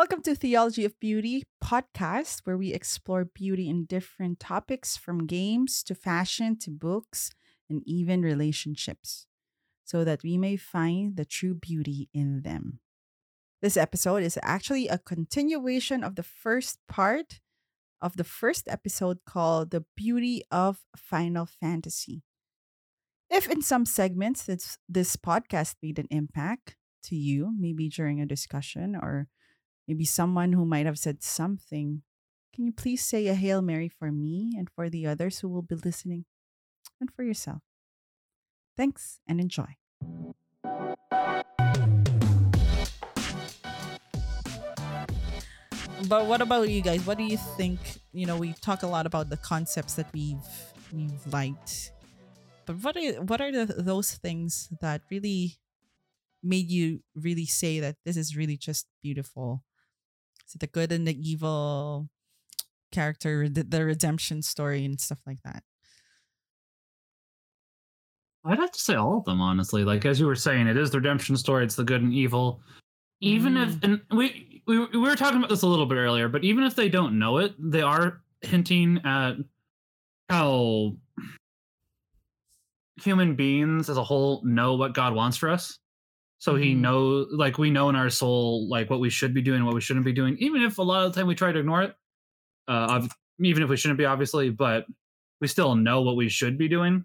[0.00, 5.82] Welcome to Theology of Beauty podcast, where we explore beauty in different topics from games
[5.82, 7.32] to fashion to books
[7.68, 9.26] and even relationships,
[9.84, 12.80] so that we may find the true beauty in them.
[13.60, 17.40] This episode is actually a continuation of the first part
[18.00, 22.22] of the first episode called The Beauty of Final Fantasy.
[23.28, 28.24] If in some segments this, this podcast made an impact to you, maybe during a
[28.24, 29.28] discussion or
[29.90, 32.00] maybe someone who might have said something,
[32.54, 35.62] can you please say a Hail Mary for me and for the others who will
[35.62, 36.24] be listening
[37.00, 37.58] and for yourself?
[38.76, 39.74] Thanks and enjoy.
[46.08, 47.04] But what about you guys?
[47.04, 47.80] What do you think?
[48.12, 50.38] You know, we talk a lot about the concepts that we've
[50.94, 51.90] we've liked,
[52.64, 55.58] but what are what are the, those things that really
[56.44, 59.64] made you really say that this is really just beautiful?
[60.50, 62.08] Is it the good and the evil
[62.90, 65.62] character, the, the redemption story, and stuff like that?
[68.44, 69.84] I'd have to say all of them, honestly.
[69.84, 71.64] Like as you were saying, it is the redemption story.
[71.64, 72.62] It's the good and evil.
[73.20, 73.92] Even if, mm-hmm.
[73.92, 76.74] and we, we we were talking about this a little bit earlier, but even if
[76.74, 79.34] they don't know it, they are hinting at
[80.30, 80.96] how
[83.00, 85.78] human beings as a whole know what God wants for us.
[86.40, 86.78] So he Mhm.
[86.78, 89.80] knows, like we know in our soul, like what we should be doing, what we
[89.80, 90.36] shouldn't be doing.
[90.38, 91.94] Even if a lot of the time we try to ignore it,
[92.66, 93.06] uh,
[93.40, 94.86] even if we shouldn't be, obviously, but
[95.40, 97.04] we still know what we should be doing.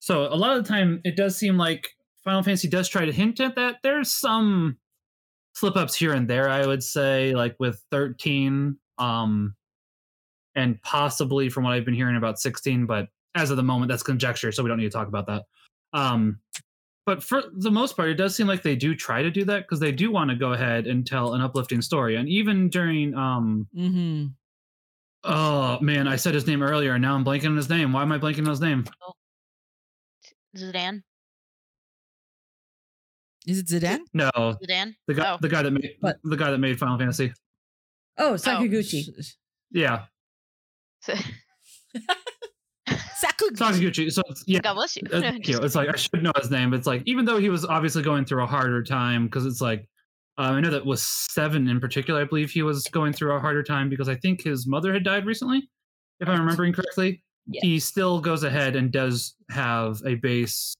[0.00, 1.90] So a lot of the time, it does seem like
[2.24, 3.76] Final Fantasy does try to hint at that.
[3.82, 4.78] There's some
[5.54, 9.56] slip ups here and there, I would say, like with 13, um,
[10.54, 12.86] and possibly from what I've been hearing about 16.
[12.86, 15.44] But as of the moment, that's conjecture, so we don't need to talk about that.
[15.92, 16.40] Um,
[17.06, 19.62] but for the most part, it does seem like they do try to do that
[19.62, 22.16] because they do want to go ahead and tell an uplifting story.
[22.16, 24.26] And even during, um, Mm-hmm.
[25.24, 27.92] oh man, I said his name earlier, and now I'm blanking on his name.
[27.92, 28.84] Why am I blanking on his name?
[30.56, 31.02] Zidane?
[33.46, 34.00] Is it Zidane?
[34.12, 34.94] No, Zidane?
[35.06, 35.38] the guy, Oh.
[35.40, 36.16] the guy that made What?
[36.22, 37.32] the guy that made Final Fantasy.
[38.18, 39.04] Oh, Sakaguchi.
[39.70, 40.04] Yeah,
[43.22, 43.56] Sakugi.
[43.56, 44.12] Sakaguchi.
[44.12, 45.02] So yeah, God bless you.
[45.12, 45.58] Uh, thank you.
[45.58, 46.72] It's like I should know his name.
[46.72, 49.88] It's like even though he was obviously going through a harder time, because it's like
[50.38, 52.22] um, I know that was seven in particular.
[52.22, 55.04] I believe he was going through a harder time because I think his mother had
[55.04, 55.68] died recently,
[56.20, 57.22] if I'm remembering correctly.
[57.46, 57.60] Yeah.
[57.62, 60.74] He still goes ahead and does have a base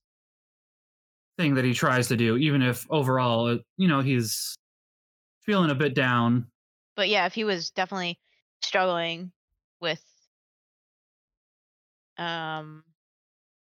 [1.36, 4.54] thing that he tries to do, even if overall, uh, you know, he's
[5.44, 6.46] feeling a bit down.
[6.96, 8.18] but yeah, if he was definitely
[8.62, 9.32] struggling
[9.80, 10.02] with,
[12.20, 12.84] um,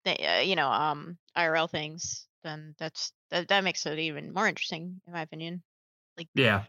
[0.06, 4.47] the, uh, you know, um, IRL things, then that's that, that makes it even more
[4.47, 5.64] interesting, in my opinion.
[6.18, 6.66] Like, yeah,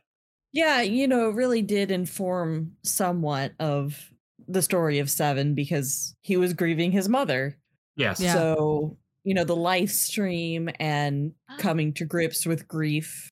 [0.53, 4.13] Yeah, you know, it really did inform somewhat of
[4.49, 7.59] the story of Seven because he was grieving his mother.
[7.97, 8.33] yes, Yeah.
[8.33, 11.59] So, you know, the live stream and Ah.
[11.59, 13.31] coming to grips with grief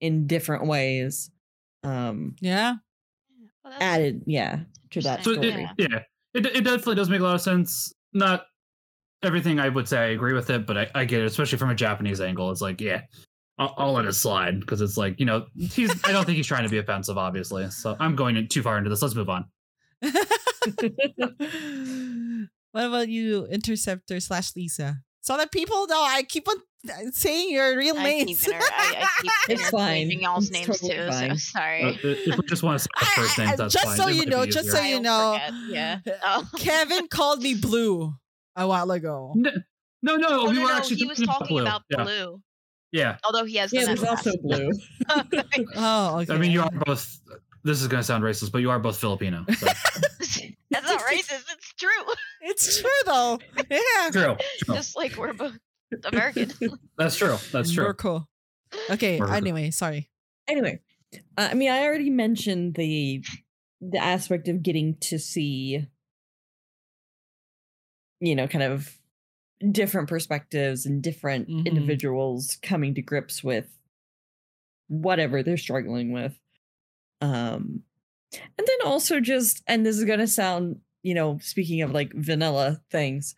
[0.00, 1.30] in different ways
[1.84, 2.76] um Yeah.
[3.64, 5.66] Well, added, yeah, to that So story.
[5.66, 6.02] it, yeah,
[6.34, 7.92] it, it definitely does make a lot of sense.
[8.12, 8.46] Not
[9.22, 11.70] everything I would say I agree with it, but I, I get it, especially from
[11.70, 12.50] a Japanese angle.
[12.50, 13.02] It's like, yeah,
[13.58, 15.90] I'll, I'll let it slide because it's like, you know, he's.
[16.04, 17.70] I don't think he's trying to be offensive, obviously.
[17.70, 19.02] So I'm going too far into this.
[19.02, 19.46] Let's move on.
[22.72, 25.03] what about you, Interceptor slash Lisa?
[25.24, 26.56] So that people know I keep on
[27.12, 28.42] saying your real I names.
[28.44, 30.10] keep, inter- I, I keep It's fine.
[30.10, 31.30] y'all's It's names totally too, fine.
[31.30, 31.82] so sorry.
[31.82, 33.96] Uh, if we just want to say first I- I- names, that's just fine.
[33.96, 35.54] so It you know, just so you know, forget,
[36.06, 36.12] yeah.
[36.22, 36.46] Oh.
[36.58, 38.12] Kevin called me blue
[38.54, 39.32] a while ago.
[39.34, 39.50] No,
[40.02, 42.04] no, no, Oh, we no, were no, actually he was talking talking about yeah.
[42.04, 42.42] blue.
[42.92, 44.70] Yeah, Although he has Yeah, the there's also blue.
[45.76, 46.34] Oh, okay.
[46.34, 47.18] I mean, you are both.
[47.64, 49.46] This is going to sound racist, but you are both Filipino.
[49.58, 49.66] So.
[50.74, 51.44] That's not racist.
[51.52, 52.14] It's true.
[52.42, 53.38] It's true though.
[53.70, 54.10] Yeah.
[54.12, 54.74] true, true.
[54.74, 55.56] Just like we're both
[56.04, 56.50] American.
[56.98, 57.36] That's true.
[57.52, 57.84] That's true.
[57.84, 58.28] We're cool.
[58.90, 59.18] Okay.
[59.20, 59.34] We're cool.
[59.36, 60.10] Anyway, sorry.
[60.48, 60.80] anyway,
[61.38, 63.24] uh, I mean, I already mentioned the
[63.80, 65.86] the aspect of getting to see,
[68.20, 68.98] you know, kind of
[69.70, 71.66] different perspectives and different Mhm.
[71.66, 73.66] individuals coming to grips with
[74.88, 76.38] whatever they're struggling with.
[77.20, 77.82] Um,
[78.58, 82.80] and then also just, and this is gonna sound, you know, speaking of like vanilla
[82.90, 83.34] things,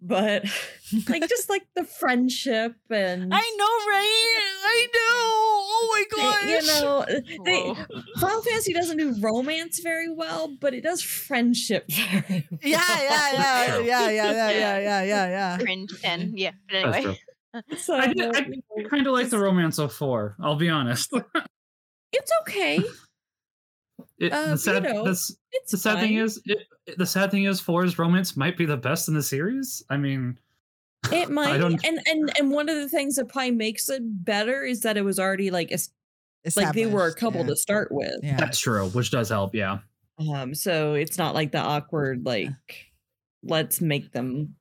[0.00, 0.44] but
[1.08, 4.38] like just like the friendship and I know, right?
[4.64, 5.34] I know.
[5.70, 6.44] Oh my gosh.
[6.44, 7.04] they- you know,
[7.44, 12.58] they, Final Fantasy doesn't do romance very well, but it does friendship very well.
[12.62, 15.58] Yeah, yeah, yeah, yeah, yeah, yeah, yeah, yeah, yeah, yeah.
[15.58, 16.32] Cringe ten.
[16.36, 16.52] Yeah.
[16.68, 17.20] But anyway.
[17.78, 20.36] So I, did- I kind of like the romance of four.
[20.40, 21.12] I'll be honest.
[22.12, 22.80] it's okay.
[24.18, 26.58] It, Uh, the you sad, know, that's- It's the sad thing is, it,
[26.96, 29.82] the sad thing is, Four's romance might be the best in the series.
[29.90, 30.38] I mean,
[31.12, 34.80] It might, and and and one of the things that probably makes it better is
[34.80, 35.90] that it was already like es-
[36.56, 37.46] like they were a couple yeah.
[37.48, 38.20] to start with.
[38.22, 38.36] Yeah.
[38.36, 39.54] that's true, which does help.
[39.54, 39.78] Yeah.
[40.18, 42.50] Um, so it's not like the awkward like
[43.44, 44.56] let's make them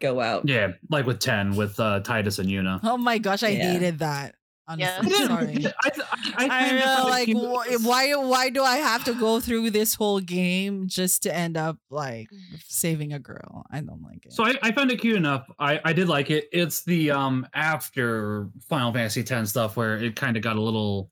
[0.00, 0.48] go out.
[0.48, 2.80] Yeah, like with ten with uh, Tidus and Yuna.
[2.82, 3.72] Oh my gosh, I Yeah.
[3.72, 4.34] hated that.
[4.76, 4.96] Yeah.
[4.98, 5.66] Honestly, I sorry.
[5.66, 5.90] I, I,
[6.36, 9.94] I, I kind know, like wh- why why do I have to go through this
[9.94, 12.28] whole game just to end up like
[12.66, 13.64] saving a girl?
[13.70, 14.32] I don't like it.
[14.32, 15.46] So I, I found it cute enough.
[15.58, 16.48] I, I did like it.
[16.52, 21.10] It's the um after Final Fantasy X stuff where it kind of got a little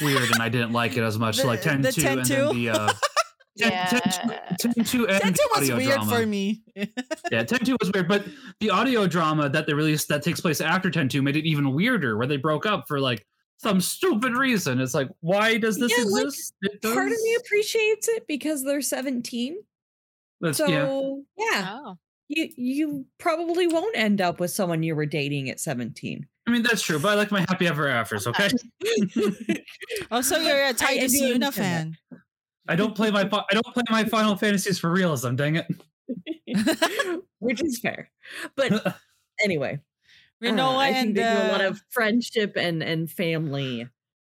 [0.00, 1.36] weird and I didn't like it as much.
[1.36, 2.92] The- so like 10 the 2 10 and then the uh
[3.58, 4.56] 10, 10, Yeah.
[4.58, 6.16] 10 2 and Tentu the was weird drama.
[6.16, 6.62] for me.
[7.30, 8.24] Yeah, 10 2 was weird, but
[8.60, 11.72] the audio drama that they released that takes place after 10 2 made it even
[11.72, 13.24] weirder where they broke up for like
[13.58, 14.80] some stupid reason.
[14.80, 16.54] It's like, why does this Yeah, like, exist?
[16.82, 19.56] Part of me appreciates it because they're 17.
[20.40, 21.46] That's- So yeah.
[21.52, 21.98] yeah, Oh.
[22.28, 26.26] you you probably won't end up with someone you were dating at 17.
[26.46, 28.50] I mean, that's true, but I like my happy ever afters, okay?
[30.10, 32.20] oh, so you're a Tidus do Yuna understand fan.
[32.68, 35.66] I don't play my I don't play my Final Fantasies for realism, dang it.
[37.38, 38.10] Which is fair.
[38.56, 38.96] But
[39.40, 39.80] anyway,
[40.42, 43.88] uh, Rinoa I think and they do a lot uh, of friendship and and family.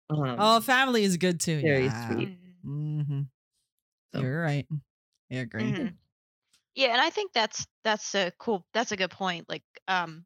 [0.09, 1.61] Um, oh, family is good too.
[1.61, 2.09] very yeah.
[2.09, 2.37] sweet.
[2.65, 3.05] Mm.
[3.05, 3.21] hmm
[4.13, 4.67] So- You're right.
[5.31, 5.71] I agree.
[5.71, 5.93] Mhm.
[6.75, 9.47] Yeah, and I think that's that's a cool that's a good point.
[9.47, 10.25] Like, um,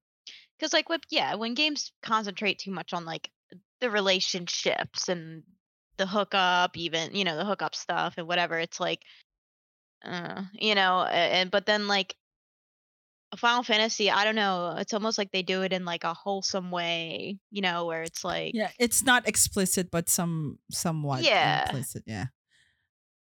[0.57, 3.29] because like with yeah, when games concentrate too much on like
[3.81, 5.43] the relationships and
[5.97, 9.03] the hookup, even you know the hookup stuff and whatever, it's like,
[10.03, 12.15] uh, you know, and but then like
[13.37, 16.71] Final Fantasy, I don't know, it's almost like they do it in like a wholesome
[16.71, 21.67] way, you know, where it's like, Yeah, it's not explicit, but some somewhat Yeah.
[21.67, 22.03] implicit.
[22.05, 22.27] Yeah.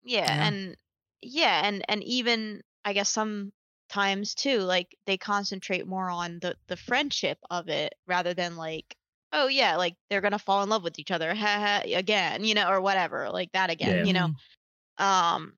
[0.02, 0.48] yeah Yeah.
[0.48, 0.78] and
[1.22, 6.78] yeah and and even i guess sometimes too like they concentrate more on the the
[6.78, 8.96] friendship of it rather than like
[9.34, 12.54] oh yeah like they're gonna fall in love with each other ha, ha, again you
[12.54, 14.06] know or whatever like that again Yeah.
[14.06, 14.30] you know
[15.00, 15.58] um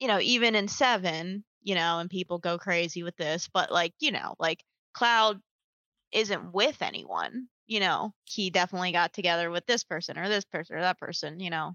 [0.00, 3.94] you know even in seven you know and people go crazy with this but like
[4.00, 4.64] you know like
[4.94, 5.40] cloud
[6.12, 10.76] isn't with anyone you know he definitely got together with this person or this person
[10.76, 11.74] or that person you know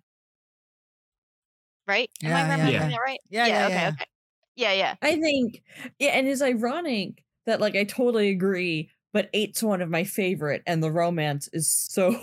[1.87, 2.91] right am Yeah, i yeah, remembering yeah.
[2.91, 3.91] that right Yeah, yeah, okay yeah.
[3.93, 4.05] okay
[4.55, 5.63] yeah yeah I think,
[5.99, 10.63] yeah, and it's ironic that like I totally agree, but eight's one of my favorite,
[10.67, 12.19] and the romance is so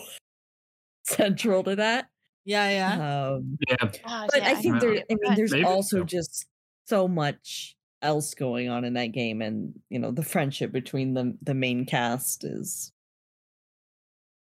[1.05, 2.09] central to that.
[2.45, 3.31] Yeah, yeah.
[3.35, 3.77] Um, Yeah.
[4.07, 4.81] Oh, but yeah, I think know.
[4.81, 6.05] there, I mean, there's Maybe also so.
[6.05, 6.47] just
[6.87, 11.37] so much else going on in that game, and you know, the friendship between the
[11.43, 12.93] the main cast is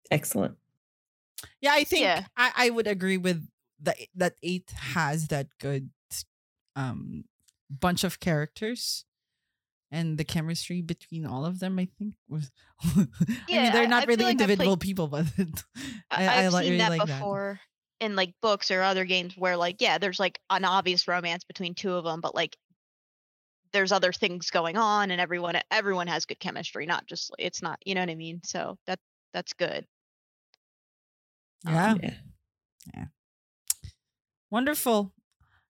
[0.09, 0.57] excellent.
[1.59, 2.25] Yeah, I think Yeah.
[2.37, 3.47] I, I would agree with
[3.81, 5.89] that that eight has that good
[6.75, 7.25] um
[7.69, 9.05] bunch of characters
[9.91, 12.49] and the chemistry between all of them, I think was
[12.83, 13.07] I mean
[13.47, 15.25] Yeah, they're I- not I really like I individual played- people, but
[16.09, 17.59] I, I, I I've like seen really that like before
[17.99, 21.75] in like books or other games where like yeah, there's like an obvious romance between
[21.75, 22.57] two of them, but like
[23.73, 27.79] there's other things going on and everyone everyone has good chemistry, not just it's not
[27.85, 28.41] you know what I mean.
[28.43, 28.99] So that
[29.33, 29.85] that's good.
[31.63, 32.03] that.
[32.03, 32.13] Yeah.
[32.95, 33.05] yeah.
[34.49, 35.13] Wonderful.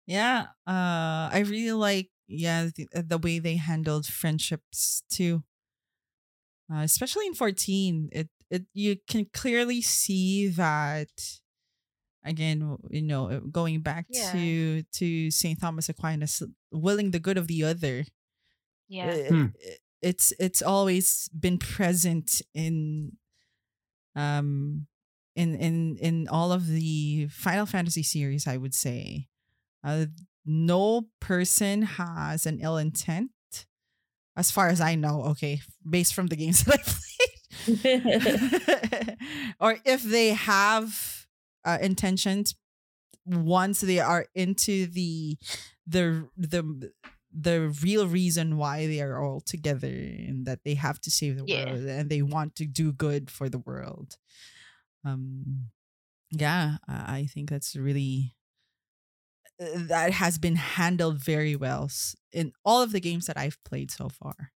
[0.06, 0.46] Yeah.
[0.66, 5.42] Uh I really like yeah the, uh, the way they handled friendships too.
[6.72, 11.08] Uh, especially in 14 it it you can clearly see that
[12.24, 14.32] again you know uh, going back Yeah.
[14.32, 15.58] to to St.
[15.60, 18.04] Thomas Aquinas willing the good of the other
[18.88, 19.08] Yeah.
[19.10, 19.46] uh, Hmm.
[19.60, 23.16] it- it's it's always been present in
[24.14, 24.86] um
[25.34, 29.28] in in in all of the Final Fantasy series I would say
[29.84, 30.06] uh,
[30.48, 33.30] no person has an ill intent
[34.36, 37.02] as far as I know okay based from the games that I played
[39.60, 41.26] or if they have
[41.64, 42.54] uh, intentions
[43.26, 45.36] once they are into the
[45.86, 46.92] the the
[47.32, 51.44] the real reason why they are all together and that they have to save the
[51.44, 51.66] Yeah.
[51.66, 54.16] world and they want to do good for the world
[55.04, 55.68] um
[56.30, 58.34] yeah i think that's really
[59.58, 61.90] that has been handled very well
[62.32, 64.52] in all of the games that i've played so far.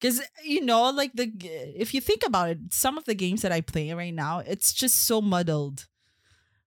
[0.00, 3.52] Because you know like the if you think about it some of the games that
[3.52, 5.86] i play right now it's just so muddled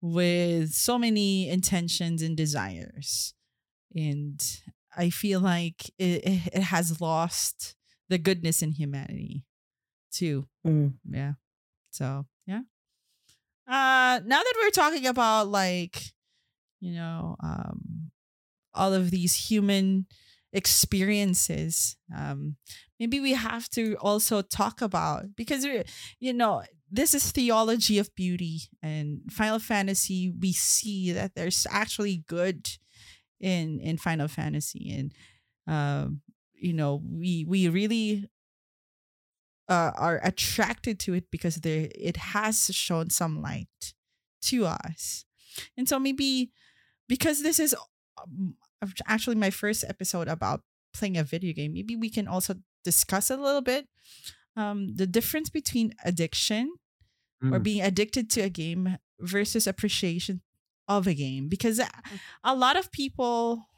[0.01, 3.35] with so many intentions and desires.
[3.95, 4.41] And
[4.97, 7.77] i feel like it, it, has lost
[8.09, 9.45] the goodness in humanity
[10.11, 10.47] too.
[10.67, 10.95] Mm.
[11.09, 11.33] yeah.
[11.91, 12.63] So yeah.
[13.69, 16.01] Uh uh, now that we're talking about like,
[16.81, 18.11] you know, um,
[18.75, 20.07] all of these human
[20.53, 22.57] experiences, um,
[22.99, 25.67] maybe we have to also talk about because
[26.21, 30.33] you know this is theology of beauty and Final Fantasy.
[30.41, 32.69] We see that there's actually good
[33.41, 35.13] in in Final Fantasy, and
[35.67, 36.21] um,
[36.55, 38.29] you know we we really
[39.69, 43.95] uh, are attracted to it because there it has shown some light
[44.41, 45.25] to us
[45.77, 46.53] and so maybe
[47.09, 47.75] because this is
[48.23, 48.57] um,
[49.07, 50.63] actually my first episode about
[50.95, 53.89] playing a video game maybe we can also discuss a little bit
[54.57, 56.73] um, the difference between addiction
[57.43, 57.63] or Mm.
[57.63, 60.43] being addicted to a game versus appreciation
[60.89, 61.91] of a game because a-
[62.43, 63.69] a lot of people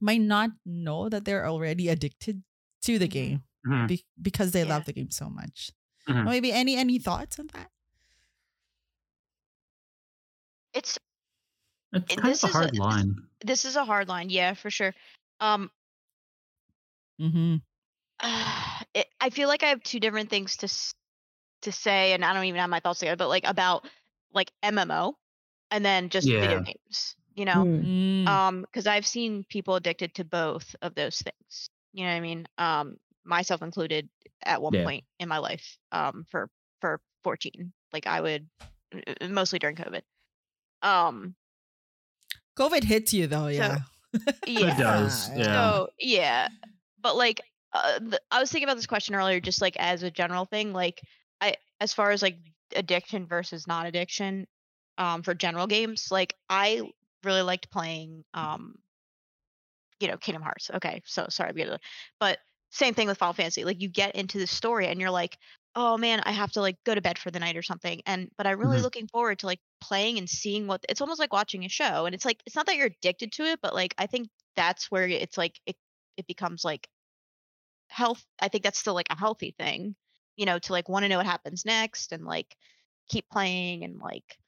[0.00, 2.42] might not know that they're already addicted
[2.82, 3.10] to the Mhm.
[3.10, 3.88] game Mhm.
[3.88, 4.72] be- because they Yeah.
[4.76, 5.72] love the game so much.
[6.08, 6.24] Mhm.
[6.24, 7.70] Maybe any any thoughts on that?
[10.74, 10.98] It's
[11.92, 13.16] It's kind this of a is a- hard this- line.
[13.44, 14.94] this is a hard line, yeah, for sure.
[15.40, 15.70] Um,
[17.20, 17.56] Mm-hmm.
[18.94, 20.68] it, I feel like I have two different things to
[21.62, 23.16] to say, and I don't even have my thoughts together.
[23.16, 23.86] But like about
[24.32, 25.14] like MMO,
[25.70, 27.16] and then just video games.
[27.34, 28.26] You know, Mm.
[28.28, 31.70] um, because I've seen people addicted to both of those things.
[31.92, 32.48] You know what I mean?
[32.58, 34.08] Um, myself included
[34.42, 34.84] at one Yeah.
[34.84, 35.78] point in my life.
[35.92, 38.48] Um, for for 14, like I would
[38.94, 40.02] uh, mostly during COVID.
[40.82, 41.34] Um,
[42.58, 43.78] COVID hits you though, yeah.
[44.46, 44.74] yeah.
[44.74, 45.30] It does.
[45.30, 45.36] Yeah.
[45.36, 45.44] Yeah.
[45.44, 46.48] So yeah,
[47.00, 47.40] but like
[47.72, 50.72] uh, the, I was thinking about this question earlier, just like as a general thing,
[50.72, 51.00] like
[51.40, 52.38] I as far as like
[52.74, 54.46] addiction versus non-addiction,
[54.98, 56.82] um, for general games, like I
[57.24, 58.74] really liked playing, um,
[60.00, 60.70] you know, Kingdom Hearts.
[60.74, 61.78] Okay, so sorry, I'm gonna,
[62.20, 62.38] but
[62.70, 63.64] same thing with Final Fantasy.
[63.64, 65.38] Like you get into the story and you're like,
[65.78, 68.30] oh man, I have to like go to bed for the night or something, and
[68.36, 68.82] but I'm really Mhm.
[68.82, 72.14] looking forward to like playing and seeing what it's almost like watching a show, and
[72.14, 75.08] it's like it's not that you're addicted to it, but like I think that's where
[75.08, 75.76] it's like it
[76.18, 76.88] it becomes like
[77.88, 79.96] health i think that's still like a healthy thing
[80.36, 82.56] you know to like want to know what happens next and like
[83.08, 84.38] keep playing and like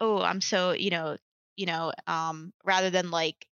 [0.00, 1.16] oh i'm so you know
[1.56, 3.46] you know um rather than like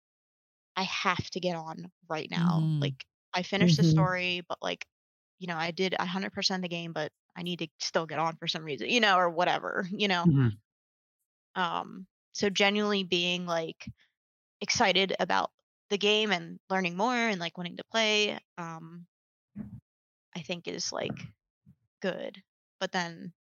[0.77, 2.81] i have to get on right now Mhm.
[2.81, 3.85] like i finished the Mhm.
[3.85, 4.87] story but like
[5.39, 8.49] you know i did 100% the game but i need to still get on for
[8.49, 10.59] some reason you know or whatever you know Mhm.
[11.55, 13.89] um so genuinely being like
[14.61, 15.51] excited about
[15.91, 19.07] the game and learning more and like wanting to play um
[20.37, 21.13] i think is like
[22.03, 22.43] good
[22.81, 23.33] but then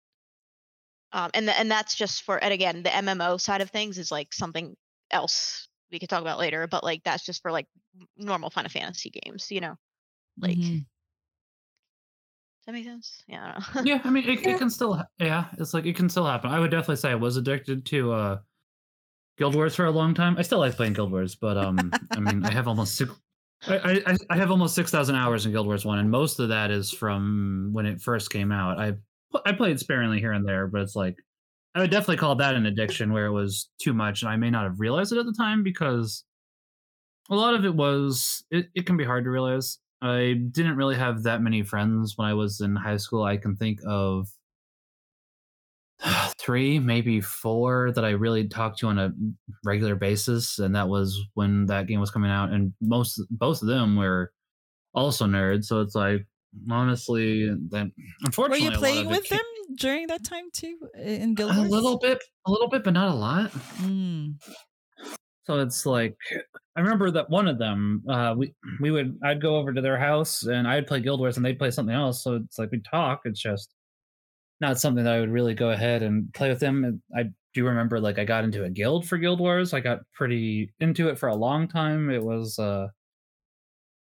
[1.13, 4.11] um and th- and that's just for and again the mmo side of things is
[4.11, 4.77] like something
[5.11, 7.67] else we could talk about later but like that's just for like
[8.17, 9.77] normal final fantasy games you know
[10.41, 10.87] like Mhm.
[12.67, 13.93] That make sense yeah I don't know.
[13.95, 14.51] yeah, I mean, it, Yeah.
[14.51, 16.51] it can still, yeah, it's like it can still happen.
[16.51, 18.39] I would definitely say I was addicted to uh,
[19.39, 20.37] Guild Wars for a long time.
[20.39, 23.13] I still like playing Guild Wars, but um, I mean, I have almost six,
[23.69, 26.49] I, I I have almost six thousand hours in Guild Wars One, and most of
[26.49, 28.79] that is from when it first came out.
[28.79, 28.95] I
[29.45, 31.17] I played sparingly here and there, but it's like
[31.75, 34.51] I would definitely call that an addiction where it was too much, and I may
[34.51, 36.25] not have realized it at the time because
[37.31, 39.79] a lot of it was it, it can be hard to realize.
[40.03, 43.23] I didn't really have that many friends when I was in high school.
[43.23, 44.29] I can think of
[46.39, 49.13] three, maybe four that I really talked to on a
[49.65, 52.51] regular basis, and that was when that game was coming out.
[52.51, 54.33] And most, both of them were
[54.95, 55.65] also nerds.
[55.65, 56.27] So it's like,
[56.71, 57.91] honestly, that
[58.23, 61.99] unfortunately, Were you playing with came- them during that time too in Guild A little
[61.99, 63.51] bit, a little bit, but not a lot.
[63.79, 64.35] Mm.
[65.47, 66.17] So it's like
[66.77, 69.99] I remember that one of them, uh, we we would I'd go over to their
[69.99, 72.23] house and I'd play Guild Wars and they'd play something else.
[72.23, 73.23] So it's like we talk.
[73.25, 73.75] It's just
[74.61, 76.85] not something that I would really go ahead and play with them.
[76.85, 79.73] And I do remember like I got into a guild for Guild Wars.
[79.73, 82.11] I got pretty into it for a long time.
[82.11, 82.89] It was uh,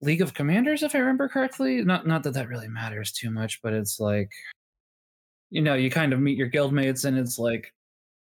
[0.01, 1.83] League of Commanders, if I remember correctly.
[1.83, 4.29] Not not that that really matters too much, but it's like
[5.51, 7.73] you know you kind of meet your guild mates and it's like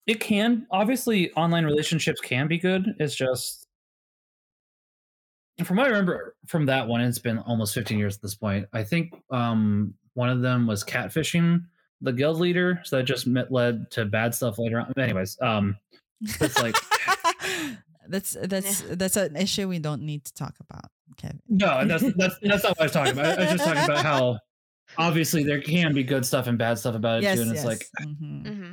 [0.07, 3.67] it can obviously online relationships can be good it's just
[5.65, 8.67] from what i remember from that one it's been almost 15 years at this point
[8.73, 11.63] i think um one of them was catfishing
[12.01, 15.77] the guild leader so that just met, led to bad stuff later on anyways um
[16.41, 16.75] It's like-
[18.09, 20.91] that's that's that's an issue we don't need to talk about.
[21.17, 21.41] Kevin.
[21.49, 24.03] no that's that's that's not what i was talking about i was just talking about
[24.05, 24.39] how
[24.99, 27.65] obviously there can be good stuff and bad stuff about it Yes, too and it's
[27.65, 27.67] yes.
[27.67, 28.47] like Mhm.
[28.57, 28.73] hmm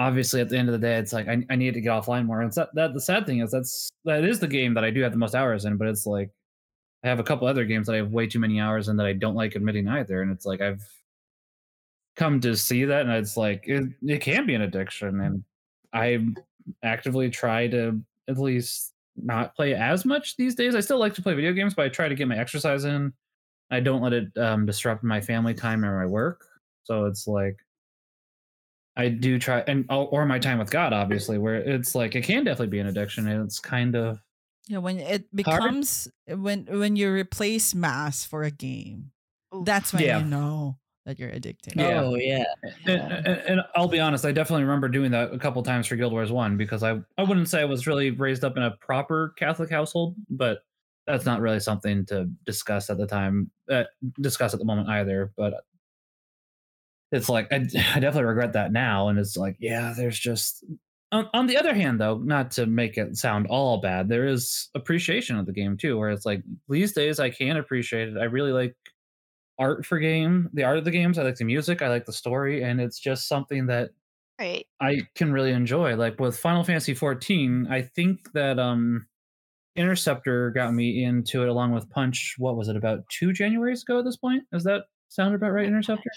[0.00, 2.26] obviously at the end of the day it's like I, I need to get offline
[2.26, 4.90] more and that, that the sad thing is that's that is the game that i
[4.90, 6.30] do have the most hours in but it's like
[7.04, 9.06] i have a couple other games that i have way too many hours in that
[9.06, 10.82] i don't like admitting either and it's like i've
[12.20, 15.42] come to see that, and it's like it, it can be an addiction, and
[15.92, 16.26] I
[16.82, 20.74] actively try to at least not play as much these days.
[20.74, 23.12] I still like to play video games, but I try to get my exercise in.
[23.70, 26.44] I don't let it um, disrupt my family time or my work.
[26.84, 27.56] So it's like
[29.00, 32.44] I do try, and or my time with God, obviously, where it's like it can
[32.44, 33.26] definitely be an addiction.
[33.26, 34.20] And it's kind of
[34.68, 39.10] Yeah, when it becomes when when you replace mass for a game,
[39.64, 40.18] that's when Yeah.
[40.18, 40.76] you know
[41.06, 41.74] that you're addicted.
[41.76, 42.02] Yeah.
[42.02, 42.44] Oh yeah.
[42.86, 45.96] And, and, and I'll be honest, I definitely remember doing that a couple times for
[45.96, 48.72] Guild Wars One because I I wouldn't say I was really raised up in a
[48.72, 50.58] proper Catholic household, but
[51.06, 53.84] that's not really something to discuss at the time, uh,
[54.20, 55.32] discuss at the moment either.
[55.36, 55.54] But
[57.12, 60.64] it's like I, I definitely regret that now, and it's like yeah, there's just.
[61.12, 64.68] On, on the other hand, though, not to make it sound all bad, there is
[64.76, 68.16] appreciation of the game too, where it's like these days I can appreciate it.
[68.16, 68.76] I really like
[69.58, 71.18] art for game, the art of the games.
[71.18, 71.82] I like the music.
[71.82, 73.90] I like the story, and it's just something that
[74.40, 74.66] Right.
[74.80, 75.96] I can really enjoy.
[75.96, 79.06] Like with Final Fantasy 14, I think that um
[79.76, 82.36] Interceptor got me into it along with Punch.
[82.38, 83.98] What was it about two Januaries ago?
[83.98, 85.66] At this point, does that sound about right?
[85.66, 86.10] Interceptor.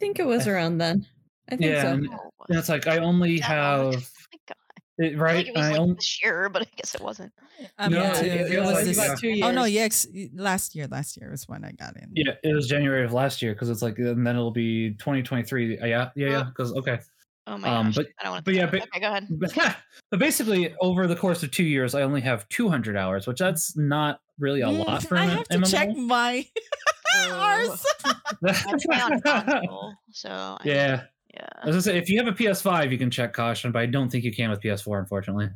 [0.00, 1.04] I think it was around then.
[1.50, 1.88] I think Yeah, so.
[1.90, 3.92] and Oh, it's like I only that long?
[3.92, 4.02] have
[4.32, 4.56] my God.
[4.96, 5.34] it, I right.
[5.44, 7.32] think it was I like only, this year, but I guess it wasn't.
[7.78, 8.96] Um, No, yeah, it- it, it was was this.
[8.98, 10.06] about two Oh no, years.
[10.14, 10.86] yes, last year.
[10.86, 12.08] Last year was when I got in.
[12.14, 15.78] yeah, it was January of last year because it's like, and then it'll be 2023.
[15.80, 16.44] Uh, Yeah, yeah, yeah.
[16.44, 17.00] Because okay,
[17.46, 17.96] Oh my Um, gosh.
[17.96, 19.28] but- I don't want but yeah, but- okay, go ahead.
[20.10, 23.76] but basically over the course of two years, I only have 200 hours, which that's
[23.76, 25.70] not really a Mm, lot for I an have to MMO.
[25.70, 26.46] check my
[27.28, 27.84] hours.
[28.42, 31.04] On console, so yeah.
[31.34, 31.48] yeah.
[31.62, 33.86] I was gonna say, if you have a PS5, you can check caution, but I
[33.86, 35.48] don't think you can with PS4, unfortunately.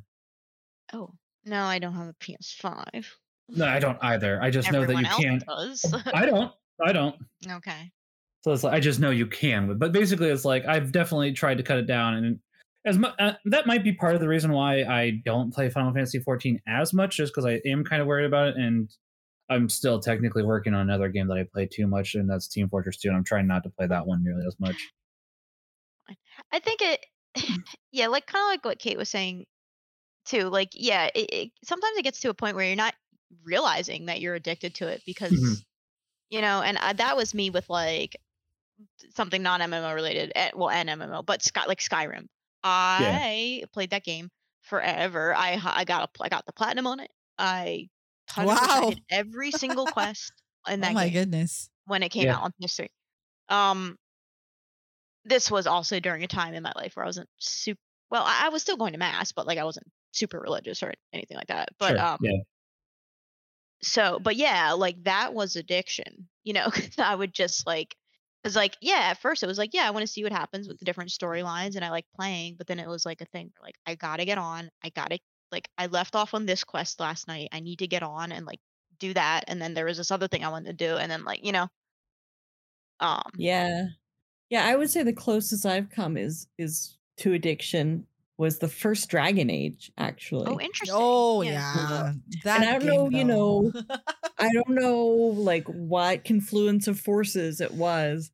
[0.92, 1.10] Oh
[1.44, 3.06] no, I don't have a PS5.
[3.50, 4.40] No, I don't either.
[4.42, 5.44] I just know that you can't.
[5.46, 5.84] does.
[6.14, 6.52] I don't.
[6.84, 7.16] I don't.
[7.48, 7.90] okay.
[8.42, 9.78] So it's like I just know you can.
[9.78, 12.38] But basically, it's like I've definitely tried to cut it down, and
[12.84, 15.92] as mu- uh, that might be part of the reason why I don't play Final
[15.92, 18.90] Fantasy 14 as much, just because I am kind of worried about it, and
[19.50, 22.68] I'm still technically working on another game that I play too much, and that's Team
[22.68, 24.76] Fortress 2, and I'm trying not to play that one nearly as much.
[26.52, 27.06] I think it,
[27.92, 29.46] yeah, like kind of like what Kate was saying
[30.24, 30.48] too.
[30.48, 32.94] Like, yeah, it, it sometimes it gets to a point where you're not
[33.44, 35.64] realizing that you're addicted to it because, Mhm.
[36.30, 38.16] you know, and I, that was me with like
[39.14, 42.26] something non MMO related, eh, well, and MMO, but Sky, like Skyrim.
[42.62, 44.30] I played that game
[44.62, 45.34] forever.
[45.36, 47.10] I I got a, I got the platinum on it.
[47.38, 47.93] I 100%
[48.36, 48.90] Wow.
[48.90, 50.32] did every single quest
[50.68, 51.70] in that oh my game goodness.
[51.86, 52.36] when it came Yeah.
[52.36, 52.88] out on PS3.
[53.48, 53.96] Um,
[55.24, 57.80] this was also during a time in my life where I wasn't super.
[58.10, 60.92] Well, I, I was still going to mass, but like I wasn't super religious or
[61.12, 61.70] anything like that.
[61.78, 62.40] But Sure, um, yeah.
[63.82, 66.28] so, but yeah, like that was addiction.
[66.42, 66.68] You know,
[66.98, 67.94] I would just like,
[68.44, 70.68] cause like yeah, at first it was like yeah, I want to see what happens
[70.68, 72.56] with the different storylines, and I like playing.
[72.56, 74.70] But then it was like a thing where, like I gotta get on.
[74.82, 75.18] I gotta
[75.54, 77.48] like I left off on this quest last night.
[77.52, 78.60] I need to get on and like
[78.98, 79.44] do that.
[79.48, 81.52] And then there was this other thing I wanted to do, and then like you
[81.52, 81.68] know,
[83.00, 83.86] um, Yeah.
[84.50, 88.06] Yeah, I would say the closest I've come is is to addiction
[88.38, 90.46] was the first Dragon Age, actually.
[90.48, 90.96] oh interesting.
[90.98, 91.52] Oh Yeah.
[91.74, 92.12] yeah,
[92.44, 92.62] that.
[92.62, 93.72] I don't know, game, you know,
[94.38, 98.30] I don't know like what confluence of forces it was,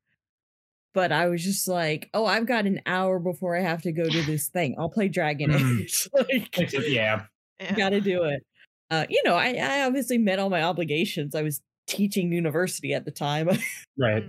[0.95, 4.09] but I was just like, oh, I've got an hour before I have to go
[4.09, 4.75] to this thing.
[4.79, 5.81] I'll play Dragon Mm.
[5.83, 6.09] Age.
[6.15, 7.25] like, yeah.
[7.61, 7.75] Yeah.
[7.75, 8.43] gotta do it.
[8.91, 11.35] Uh, you know, I, I obviously met all my obligations.
[11.35, 13.49] I was teaching university at the time.
[13.99, 14.25] Right.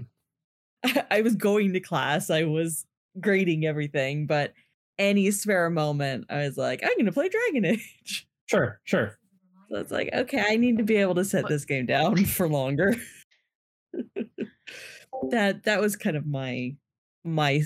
[1.10, 2.30] I was going to class.
[2.30, 2.86] I was
[3.20, 4.54] grading everything, but
[5.00, 8.28] any spare moment, I was like, I'm gonna play Dragon Age.
[8.48, 8.80] Sure.
[8.84, 9.18] Sure.
[9.70, 12.50] So it's like, okay, I need to be able to set this game down for
[12.50, 12.96] longer.
[15.30, 16.76] That that was kind of my
[17.24, 17.62] my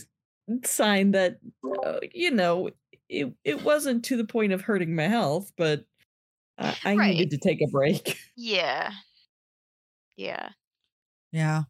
[0.63, 1.39] sign that
[1.85, 2.69] uh, you know
[3.09, 5.85] it it wasn't to the point of hurting my health, but
[6.57, 7.15] uh, I Right.
[7.15, 8.19] needed to take a break.
[8.37, 8.91] Yeah.
[10.17, 10.49] Yeah.
[11.31, 11.63] yeah.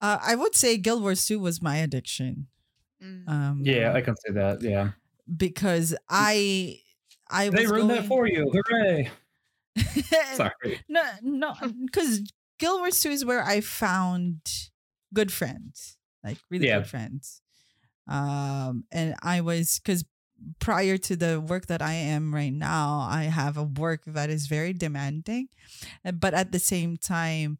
[0.00, 2.48] Uh, I would say Guild Wars 2 was my addiction.
[3.02, 3.28] Mm.
[3.28, 4.62] Um, Yeah, I can say that.
[4.62, 4.92] Yeah.
[5.36, 6.80] because I
[7.30, 8.50] I was They ruined that for you.
[8.52, 9.10] Hooray.
[10.34, 10.80] Sorry.
[10.88, 11.54] no, no,
[11.86, 12.22] because
[12.64, 14.40] Guild Wars 2 is where I found
[15.12, 16.78] good friends, like really Yeah.
[16.78, 17.42] good friends.
[18.08, 20.04] Um, and I was because
[20.60, 24.46] prior to the work that I am right now, I have a work that is
[24.46, 25.48] very demanding,
[26.04, 27.58] uh, but at the same time,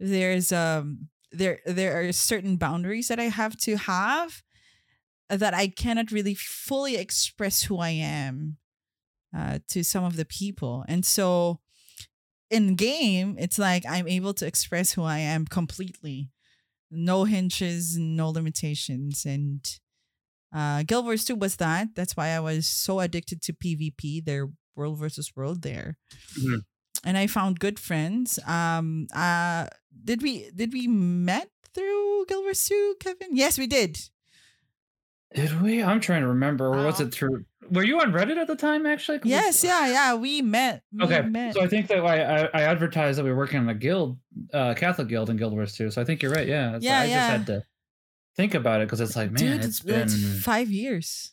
[0.00, 4.42] there's um there there are certain boundaries that I have to have
[5.28, 8.58] that I cannot really fully express who I am
[9.36, 10.84] uh, to some of the people.
[10.88, 11.60] And so
[12.50, 16.30] in game, it's like I'm able to express who I am completely.
[16.90, 19.60] no hinges, no limitations, and
[20.54, 21.88] uh, Guild Wars 2 was that.
[21.96, 25.98] That's why I was so addicted to PvP, their world versus world there.
[26.38, 26.60] Mhm.
[27.04, 28.38] And I found good friends.
[28.46, 29.66] Um uh
[30.04, 33.36] did we did we met through Guild Wars 2, Kevin?
[33.36, 33.98] Yes, we did.
[35.34, 35.82] Did we?
[35.82, 36.66] I'm trying to remember.
[36.68, 37.44] Or was it through?
[37.70, 38.86] Were you on Reddit at the time?
[38.86, 39.20] actually?
[39.24, 40.14] Yes, it's- yeah, yeah.
[40.14, 40.82] We met.
[40.92, 41.54] We Okay, met.
[41.54, 44.18] so I think that I, I, I advertised that we were working on a guild,
[44.52, 45.90] uh, Catholic guild in Guild Wars 2.
[45.90, 46.46] So I think you're right.
[46.46, 47.16] Yeah, so Yeah, I yeah.
[47.18, 47.62] just had to
[48.36, 51.32] think about it because it's like, man, Dude, it's been five years.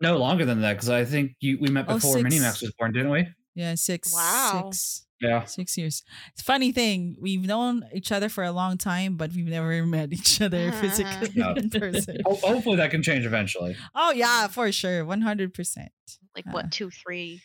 [0.00, 2.16] no longer than that because I think you we met Oh, before.
[2.16, 3.28] Minimax was born, didn't we?
[3.54, 4.12] Yeah, six.
[4.14, 4.70] Wow.
[4.72, 5.06] Six.
[5.20, 5.44] Yeah.
[5.44, 6.02] Six years.
[6.32, 7.16] It's a funny thing.
[7.20, 11.30] We've known each other for a long time, but we've never met each other physically
[11.36, 11.52] No.
[11.54, 12.18] in person.
[12.26, 13.76] Ho- hopefully that can change eventually.
[13.94, 15.92] Oh yeah, for sure, one hundred percent.
[16.34, 16.52] Like Uh.
[16.52, 17.40] what, two, three,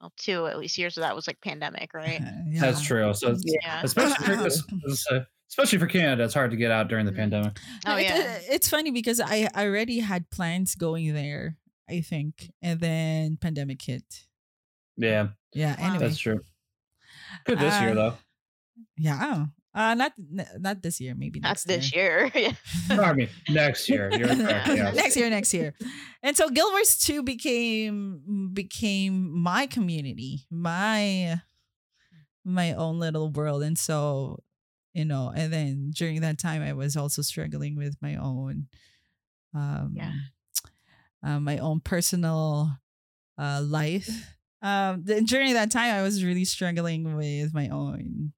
[0.00, 2.20] well, two at least years of that was like pandemic, right?
[2.54, 3.14] That's true.
[3.14, 3.80] So it's- Yeah.
[3.84, 7.12] especially for, es- es- uh, especially for Canada, it's hard to get out during the
[7.12, 7.16] Mhm.
[7.16, 7.58] pandemic.
[7.86, 8.38] Oh It- yeah.
[8.50, 11.56] it's funny because I I already had plans going there.
[11.88, 14.26] I think, and then pandemic hit.
[14.96, 15.76] Yeah, Yeah.
[15.80, 15.86] Wow.
[15.86, 16.06] Anyway.
[16.08, 16.40] that's true.
[17.44, 18.14] Good this year Uh, though.
[18.96, 19.46] Yeah.
[19.74, 20.12] Uh, not
[20.60, 21.14] not this year.
[21.16, 22.30] Maybe That's next this year.
[22.34, 22.52] yeah.
[22.90, 24.10] No, I mean next year.
[24.12, 24.68] You're correct.
[24.76, 24.90] Yeah.
[24.92, 25.72] next year, next year.
[26.22, 28.20] And so Guild Wars 2 became
[28.52, 31.40] became my community, my
[32.44, 33.62] my own little world.
[33.62, 34.42] And so,
[34.92, 38.68] you know, and then during that time I was also struggling with my own
[39.54, 40.12] um Yeah.
[41.24, 42.76] uh, my own personal
[43.38, 44.36] uh life.
[44.62, 48.32] Um th- during that time I was really struggling with my own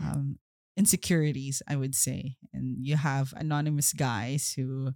[0.00, 0.38] um
[0.76, 2.36] insecurities, I would say.
[2.52, 4.92] And you have anonymous guys who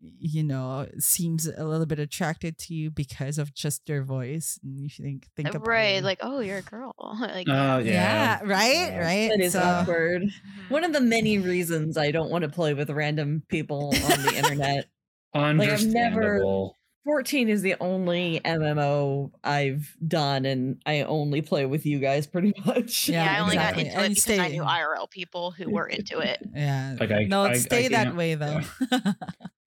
[0.00, 4.78] you know seems a little bit attracted to you because of just their voice and
[4.78, 5.96] you think think about right.
[5.96, 6.04] it.
[6.04, 6.94] Like, oh, you're a girl.
[7.20, 8.40] like, Oh yeah, yeah.
[8.44, 8.98] right Yeah.
[8.98, 10.22] right That is So- awkward.
[10.22, 10.30] mhm.
[10.70, 14.34] One of the many reasons I don't want to play with random people on the
[14.36, 14.86] internet.
[15.34, 16.76] I've never- Understandable.
[17.04, 22.52] 14 is the only MMO I've done, and I only play with you guys pretty
[22.66, 23.08] much.
[23.08, 23.84] Yeah, Yeah, I only exactly.
[23.84, 26.38] got into it And because I knew IRL people who were into it.
[26.54, 28.60] yeah Like, I- no I- I stay that can't- way though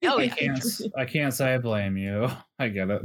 [0.04, 0.58] Oh I can't.
[0.58, 2.28] s- I can't say I blame you.
[2.60, 3.02] I get it.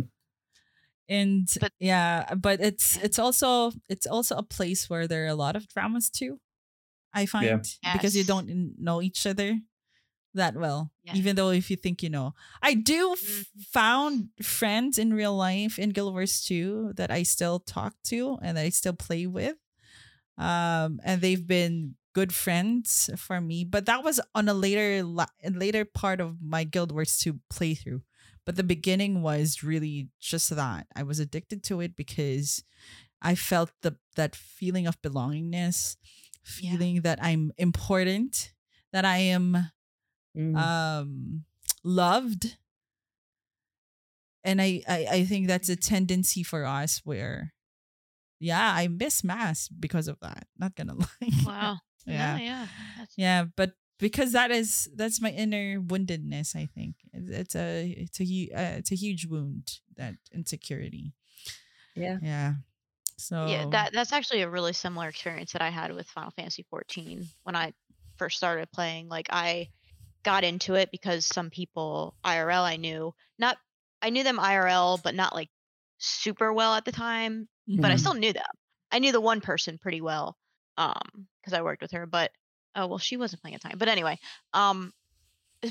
[1.09, 5.35] and But- yeah but it's it's also it's also a place where there are a
[5.35, 6.41] lot of dramas too
[7.15, 9.59] i find because you don't know each other
[10.37, 11.15] that well Yeah.
[11.17, 13.45] even though if you think you know i do f- Mhm.
[13.73, 18.59] found friends in real life in guild wars 2 that i still talk to and
[18.59, 19.57] i still play with
[20.39, 25.27] um and they've been good friends for me but that was on a later la-
[25.45, 28.03] later part of my guild wars 2 playthrough
[28.45, 32.63] but the beginning was really just that i was addicted to it because
[33.23, 35.97] i felt the that feeling of belongingness
[36.61, 36.73] Yeah.
[36.73, 38.53] feeling that i'm important
[38.93, 39.73] that i am
[40.37, 40.57] Mm.
[40.57, 41.45] um
[41.83, 42.57] loved
[44.45, 47.55] and I, I i think that's a tendency for us where
[48.39, 51.79] yeah i miss mass because of that not gonna lie Wow.
[52.07, 52.39] yeah Yeah.
[52.39, 52.67] Yeah.
[53.17, 58.21] Yeah but because that is that's my inner woundedness i think it's, it's a it's
[58.21, 61.15] a uh, it's a huge wound that insecurity
[61.95, 62.19] yeah.
[62.21, 62.53] yeah
[63.19, 63.65] so yeah.
[63.71, 67.57] That that's actually a really similar experience that I had with Final Fantasy 14 when
[67.57, 67.73] I
[68.17, 69.09] first started playing.
[69.09, 69.71] Like I
[70.27, 73.59] got into it because some people IRL I knew not
[74.03, 75.51] I knew them IRL, but not like
[75.99, 77.49] super well at the time.
[77.69, 78.01] But I Mhm.
[78.01, 78.45] still knew them.
[78.93, 80.37] I knew the one person pretty well,
[80.79, 82.07] um, because I worked with her.
[82.07, 82.33] But
[82.77, 83.79] oh well, she wasn't playing at the time.
[83.79, 84.19] But anyway,
[84.55, 84.93] um,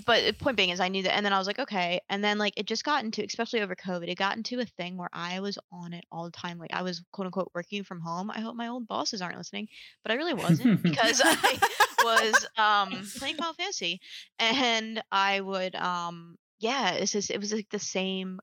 [0.01, 2.23] but the point being is I knew that, and then I was like, okay, and
[2.23, 5.09] then like it just got into, especially over COVID, it got into a thing where
[5.13, 6.57] I was on it all the time.
[6.57, 8.29] Like I was quote unquote working from home.
[8.31, 9.67] I hope my old bosses aren't listening,
[10.03, 11.59] but I really wasn't because I
[11.97, 14.01] was um playing Final Fantasy,
[14.39, 18.39] and I would um yeah, it's just it was like the same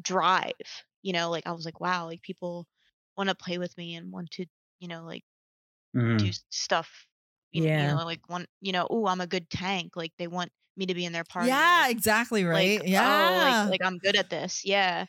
[0.00, 0.52] drive,
[1.02, 1.30] you know.
[1.30, 2.66] Like I was like, wow, like people
[3.16, 4.46] want to play with me and want to,
[4.80, 5.24] you know, like
[5.94, 6.18] Mhm.
[6.18, 7.07] do stuff.
[7.52, 7.98] You, Yeah.
[7.98, 9.96] know, like want, you know, oh, I'm a good tank.
[9.96, 11.62] Like they want me to be in their party.
[11.74, 14.64] yeah like, exactly right like, yeah oh, like, like I'm good at this.
[14.64, 15.06] Yeah.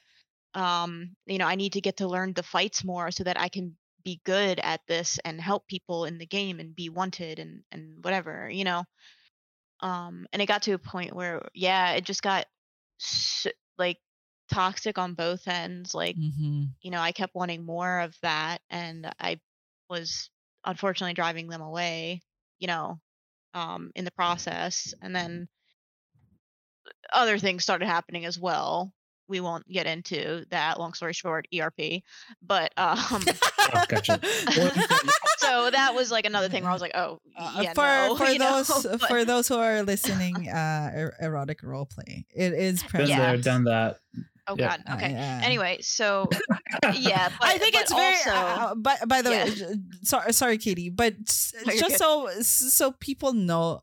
[0.55, 3.49] Um, you know, I need to get to learn the fights more so that I
[3.49, 7.63] can be good at this and help people in the game and be wanted and
[7.71, 8.85] and whatever, you know.
[9.81, 12.45] Um, and it got to a point where yeah, it just got
[13.01, 13.47] s
[13.77, 13.99] like
[14.51, 15.93] toxic on both ends.
[15.93, 19.41] Like hmm you know, I kept wanting more of that and I
[19.89, 20.29] was
[20.65, 22.21] unfortunately driving them away,
[22.59, 22.99] you know,
[23.53, 24.93] um, in the process.
[25.01, 25.47] And then
[27.11, 28.91] other things started happening as well,
[29.27, 30.79] we won't get into that.
[30.79, 32.01] Long story short, ERP.
[32.41, 32.97] But um,
[33.71, 34.19] Oh, gotcha.
[35.37, 38.15] so that was like another thing where I was like, oh, Uh, yeah, for no,
[38.17, 42.25] for you know, those but- for those who are listening, uh, er- erotic role play.
[42.35, 43.19] It is Been present.
[43.19, 43.97] there, done that.
[44.49, 44.67] Oh yeah.
[44.77, 45.11] god, Uh, okay.
[45.11, 45.41] yeah.
[45.43, 46.27] Anyway, so
[46.93, 48.15] yeah, but, I think but it's very.
[48.15, 49.45] also, uh, by by the Yeah.
[49.45, 51.13] way, sorry, sorry, Katie, but
[51.65, 53.81] No, you're just so so people know,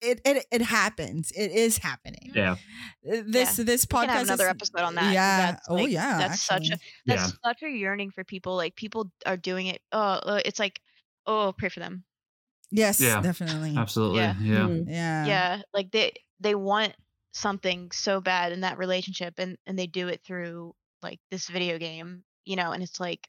[0.00, 1.30] it it it happens.
[1.32, 2.32] It is happening.
[2.34, 2.56] Yeah.
[3.06, 5.12] Uh, This this we podcast can have another is, episode on that.
[5.12, 5.52] Yeah.
[5.52, 6.18] that's, oh like, yeah.
[6.18, 7.50] That's such a that's Yeah.
[7.52, 8.56] such a yearning for people.
[8.56, 9.80] Like people are doing it.
[9.92, 10.80] Oh, uh, it's like
[11.26, 12.04] oh, pray for them.
[12.70, 13.20] yes, Yeah.
[13.20, 13.74] definitely.
[13.76, 14.20] Absolutely.
[14.20, 14.34] Yeah.
[14.40, 14.66] Yeah.
[14.68, 14.84] Mm.
[14.88, 15.24] Yeah.
[15.26, 16.92] yeah like they they want
[17.36, 21.78] something so bad in that relationship and and they do it through like this video
[21.78, 23.28] game you know and it's like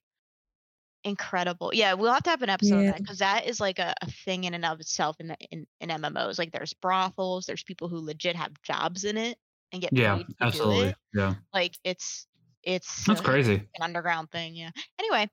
[1.03, 2.79] incredible yeah we'll have to have an episode Yeah.
[2.79, 5.37] on that because that is like a, a thing in and of itself in, the,
[5.51, 9.37] in in mmos like there's brothels there's people who legit have jobs in it
[9.71, 10.15] and get Yeah.
[10.15, 10.87] paid to do Absolutely.
[10.89, 11.35] it Yeah.
[11.53, 12.27] like it's
[12.63, 13.69] it's That's uh, crazy.
[13.75, 15.29] an underground thing yeah anyway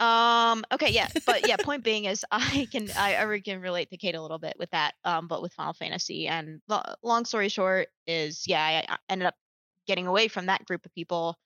[0.00, 3.96] um okay yeah but yeah point being is i can i, I can relate to
[3.96, 7.48] kate a little bit with that um but with final fantasy and lo- long story
[7.48, 9.34] short is yeah I, I ended up
[9.86, 11.36] getting away from that group of people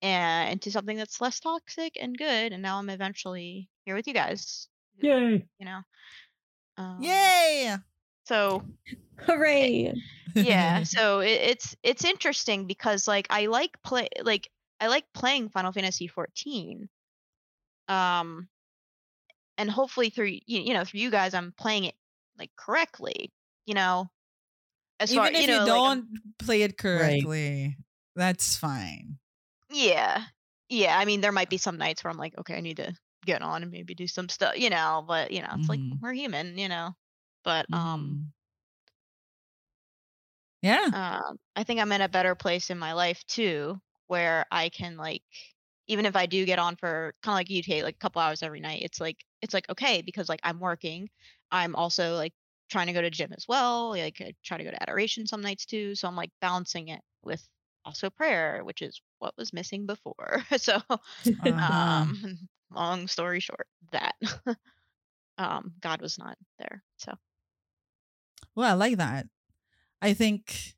[0.00, 4.14] and into something that's less toxic and good and now i'm eventually here with you
[4.14, 4.68] guys
[5.00, 5.46] Yay.
[5.58, 5.80] you know
[6.78, 7.76] um, Yay!
[8.24, 8.62] so
[9.26, 9.92] Hooray!
[10.34, 14.48] yeah so it, it's it's interesting because like i like play like
[14.80, 16.88] i like playing final fantasy 14
[17.88, 18.48] um
[19.58, 21.94] and hopefully through you, you know through you guys i'm playing it
[22.38, 23.32] like correctly
[23.66, 24.10] you know
[25.00, 27.76] as Even far if you know like, I'm- don't play it correctly,
[28.14, 29.18] that's fine.
[29.70, 30.24] yeah
[30.68, 32.94] yeah i mean there might be some nights where i'm like okay i need to
[33.24, 36.00] get on and maybe do some stuff you know but you know it's like Mhm.
[36.00, 36.90] we're human you know
[37.44, 38.32] but um Mhm.
[40.62, 40.92] Yeah.
[40.92, 44.96] um, I think I'm in a better place in my life too, where I can
[44.96, 45.22] like,
[45.88, 48.22] even if I do get on for kind of like you, Kate, like a couple
[48.22, 51.08] hours every night, it's like it's like okay because like I'm working,
[51.50, 52.32] I'm also like
[52.70, 55.42] trying to go to gym as well, like I try to go to adoration some
[55.42, 57.46] nights too, so I'm like balancing it with
[57.84, 60.44] also prayer, which is what was missing before.
[60.58, 60.80] so,
[61.40, 61.58] Uh-huh.
[61.58, 62.38] um,
[62.70, 64.14] long story short, that
[65.38, 66.82] um, God was not there.
[66.98, 67.14] So
[68.54, 69.26] Well, I like that.
[70.02, 70.74] I think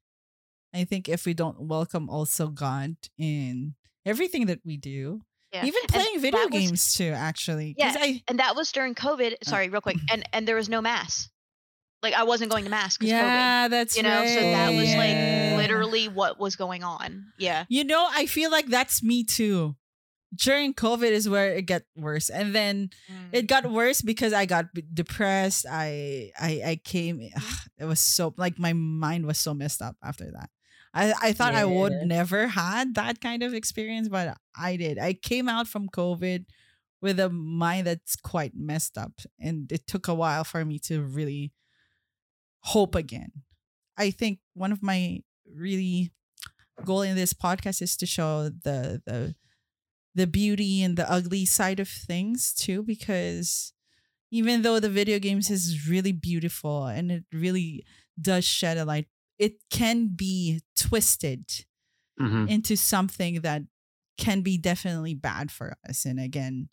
[0.75, 3.75] I think if we don't welcome also God in
[4.07, 7.75] everything that we do, yeah, even And playing video that was- games too, actually.
[7.79, 9.37] Yeah, I and that was during COVID.
[9.45, 11.29] Sorry, real quick, and and there was no mass.
[12.03, 13.19] Like I wasn't going to mass because COVID.
[13.19, 17.27] yeah, that's You know, so that was like literally what was going on.
[17.39, 17.65] Yeah.
[17.71, 19.75] You know, I feel like that's me too.
[20.37, 23.29] During COVID is where it got worse, and then Mm.
[23.33, 25.65] it got worse because I got depressed.
[25.71, 27.21] I I I came.
[27.79, 30.51] It was so like my mind was so messed up after that.
[30.95, 34.99] I I thought I would never had that kind of experience, but I did.
[34.99, 36.47] I came out from COVID
[37.03, 41.03] with a mind that's quite messed up, and it took a while for me to
[41.03, 41.53] really
[42.63, 43.33] hope again.
[43.97, 45.21] I think one of my
[45.55, 46.13] really
[46.85, 49.35] goal in this podcast is to show the the
[50.15, 53.73] the beauty and the ugly side of things too because
[54.31, 57.85] even though the video games is really beautiful and it really
[58.21, 61.67] does shed a light it can be twisted
[62.21, 62.49] Mhm.
[62.49, 63.63] into something that
[64.19, 66.69] can be definitely bad for us and again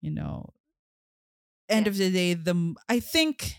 [0.00, 0.54] you know
[1.68, 1.90] end Yeah.
[1.90, 3.56] of the day the i think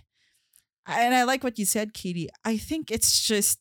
[0.87, 3.59] and i like what you said katie i think it's just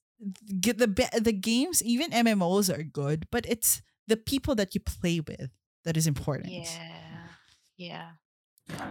[0.61, 4.81] get the be- the games even mmos are good but it's the people that you
[4.81, 5.51] play with
[5.85, 7.29] that is important Yeah.
[7.77, 8.13] Yeah.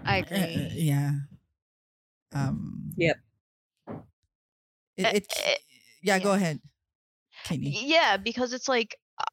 [0.05, 0.69] I Uh, uh, agree.
[0.73, 1.11] yeah
[2.33, 3.24] um Yep.
[4.97, 5.51] It, Uh, it uh,
[6.03, 6.59] yeah, go ahead
[7.43, 7.77] katie.
[7.83, 9.23] Yeah, because it's like uh,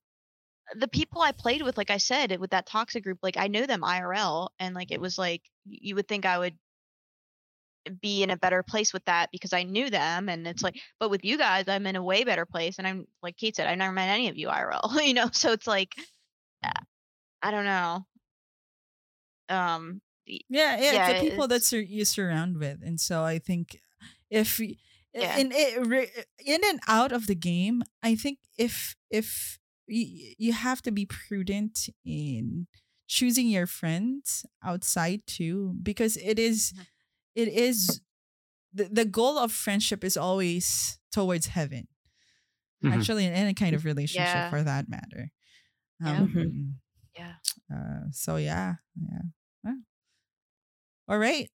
[0.76, 3.66] the people I played with, like I said, with that toxic group, like I know
[3.66, 6.56] them IRL, and like it was like you would think I would
[8.00, 11.10] be in a better place with that because I knew them, and it's like, but
[11.10, 13.78] with you guys, I'm in a way better place, and I'm like Kate said, I've
[13.78, 15.92] never met any of you IRL, you know, so it's like,
[16.64, 16.70] uh,
[17.42, 18.06] I don't know,
[19.48, 23.80] um, Yeah, yeah, Yeah, the people that sur- you surround with, and so I think
[24.30, 24.76] if y-
[25.14, 25.36] Yeah.
[25.38, 30.82] in it, in and out of the game, I think if if you, you have
[30.82, 32.66] to be prudent in
[33.08, 36.86] choosing your friends outside too, because it is Mhm.
[37.34, 38.00] it is
[38.72, 41.88] the, the goal of friendship is always towards heaven.
[42.84, 42.92] Mhm.
[42.94, 44.50] Actually, in any kind of relationship Yeah.
[44.50, 45.30] for that matter.
[46.00, 46.18] Yeah.
[46.20, 46.80] Um,
[47.16, 47.34] yeah.
[47.72, 49.22] uh, so yeah, yeah.
[49.64, 49.78] Well,
[51.08, 51.50] All right.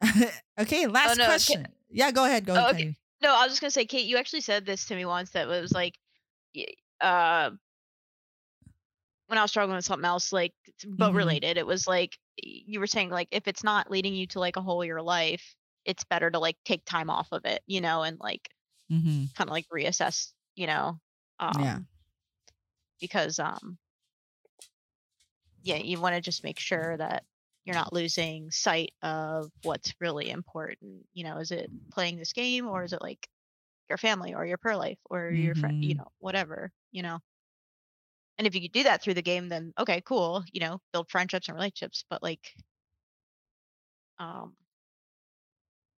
[0.60, 1.64] okay, last no, okay.
[1.90, 2.44] Yeah, go ahead.
[2.46, 2.70] Go Oh, ahead.
[2.70, 2.86] okay.
[2.86, 2.96] Kylie.
[3.22, 5.46] No, I was just gonna say, Kate, you actually said this to me once that
[5.48, 5.98] was like,
[7.00, 7.50] uh
[9.26, 11.14] when I was struggling with something else, like it's but Mhm.
[11.14, 14.56] related, it was like you were saying, like if it's not leading you to like
[14.56, 18.02] a whole your life, it's better to like take time off of it, you know,
[18.02, 18.48] and like
[18.90, 19.24] Mm-hmm.
[19.36, 20.98] kind of like reassess, you know,
[21.40, 21.80] um, yeah.
[23.00, 23.78] because um,
[25.62, 27.24] yeah, you want to just make sure that
[27.64, 31.06] you're not losing sight of what's really important.
[31.12, 33.28] You know, is it playing this game or is it like
[33.88, 37.18] your family or your per life or your friend, you know, whatever, you know.
[38.38, 41.10] And if you could do that through the game, then okay, cool, you know, build
[41.10, 42.04] friendships and relationships.
[42.08, 42.54] But like,
[44.18, 44.54] um,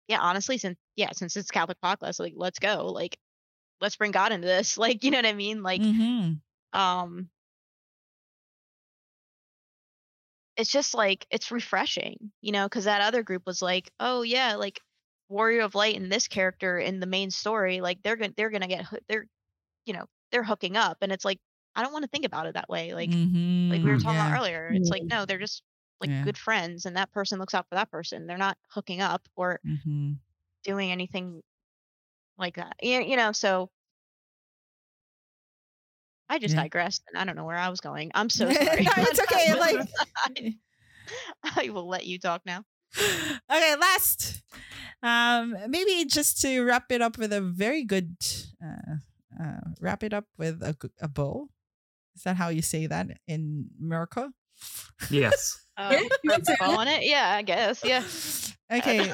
[0.09, 3.16] yeah, honestly, since yeah, since it's Catholic podcast, like let's go, like
[3.81, 6.79] let's bring God into this, like you know what I mean, like mm-hmm.
[6.79, 7.29] um
[10.57, 14.55] it's just like it's refreshing you know because that other group was like oh yeah
[14.57, 14.81] like
[15.29, 18.69] warrior of light and this character in the main story like they're gonna they're gonna
[18.69, 19.27] get they're
[19.87, 21.38] you know they're hooking up and it's like
[21.77, 23.71] i don't want to think about it that way like mm-hmm.
[23.71, 24.29] like we were talking yeah.
[24.29, 25.62] about earlier it's like no they're just
[26.01, 26.23] like Yeah.
[26.23, 29.61] good friends and that person looks out for that person they're not hooking up or
[29.67, 30.12] Mm-hmm.
[30.65, 31.43] doing anything
[32.38, 33.71] like that you, you know so
[36.33, 36.62] i just Yeah.
[36.62, 39.55] digressed and i don't know where i was going i'm so sorry No, it's okay.
[39.55, 40.55] Like, I,
[41.66, 42.64] I will let you talk now.
[43.51, 44.42] okay, last.
[45.03, 48.16] Um, maybe just to wrap it up with a very good.
[48.64, 48.97] Uh,
[49.42, 50.62] uh, wrap it up with
[51.01, 51.49] a bow.
[52.14, 54.31] Is that how you say that in America?
[55.11, 55.59] Yes.
[55.77, 57.03] Oh, Yeah, you on it?
[57.05, 57.83] Yeah, I guess.
[57.85, 58.05] Yeah.
[58.71, 59.11] Okay.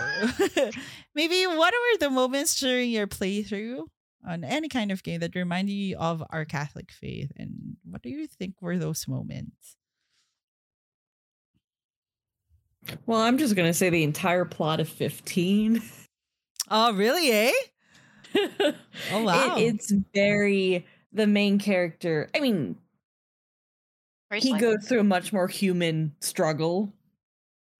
[1.14, 3.84] maybe what were the moments during your playthrough
[4.26, 8.10] on any kind of game that remind you of our Catholic faith, and what do
[8.10, 9.76] you think were those moments?
[13.06, 15.82] Well, I'm just gonna say the entire plot of 15.
[16.70, 17.30] Oh, really?
[17.30, 17.52] Eh?
[19.10, 19.56] Oh, wow.
[19.56, 22.28] It, it's very the main character.
[22.34, 22.76] I mean,
[24.30, 24.60] Very he slight.
[24.60, 26.92] goes through a much more human struggle,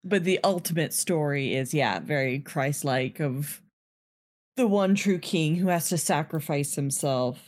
[0.03, 3.61] but the ultimate story is yeah, very Christ-like of
[4.59, 7.39] the one true king who has to sacrifice himself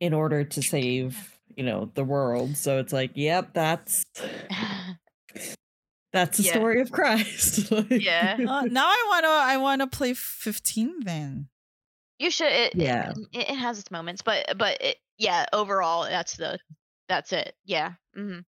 [0.00, 2.56] in order to save, you know, the world.
[2.58, 4.04] So it's like, yep, that's
[6.12, 6.52] that's the Yeah.
[6.52, 7.72] story of Christ.
[7.90, 8.36] Yeah.
[8.38, 11.48] Uh, now I wanna I wanna play fifteen then.
[12.18, 12.52] you should.
[12.52, 13.12] It, Yeah.
[13.32, 15.46] It, it has its moments, but but it, yeah.
[15.54, 16.58] Overall, that's the
[17.08, 17.54] that's it.
[17.64, 17.94] Yeah.
[18.14, 18.40] hmm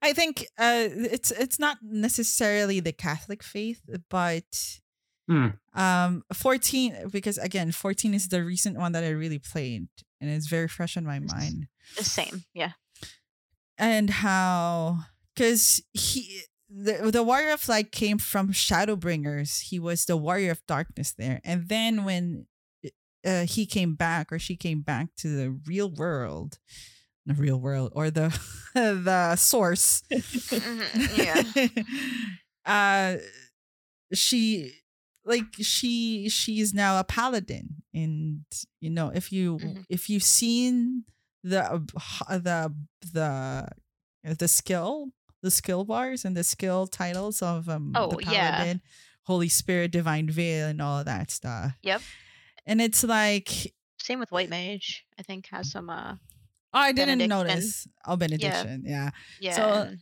[0.00, 4.80] I think uh, it's it's not necessarily the Catholic faith, but
[5.28, 5.48] Hmm.
[5.74, 9.88] um, fourteen because again, fourteen is the recent one that I really played,
[10.20, 11.66] and it's very fresh in my mind.
[11.96, 12.44] The same.
[12.54, 12.72] Yeah.
[13.78, 14.98] And how
[15.34, 19.62] because he the the warrior of light came from Shadowbringers.
[19.70, 22.46] He was the warrior of darkness there, and then when
[23.24, 26.58] uh, he came back or she came back to the real world,
[27.26, 28.28] the real world or the
[28.74, 30.02] the source.
[30.12, 31.82] Mhm, Yeah.
[32.66, 33.16] uh
[34.12, 34.72] she
[35.24, 38.44] like she she's now a paladin and
[38.80, 39.84] you know if you Mhm.
[39.88, 41.04] if you've seen
[41.42, 41.62] the
[42.28, 42.74] the
[43.12, 43.68] the
[44.38, 45.08] the skill
[45.42, 48.74] the skill bars and the skill titles of um Oh, the yeah.
[49.22, 52.00] holy spirit divine veil and all of that stuff Yep.
[52.66, 53.50] and it's like
[54.00, 55.04] Same with white mage.
[55.18, 55.88] I think has some.
[55.90, 56.16] uh
[56.74, 59.10] oh, i didn't notice oh benediction yeah
[59.40, 59.56] Yeah.
[59.56, 60.00] So, and-